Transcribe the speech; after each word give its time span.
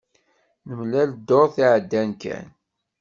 Nemlal 0.67 1.09
dduṛt 1.17 1.55
iɛeddan 1.65 2.09
kan. 2.21 2.47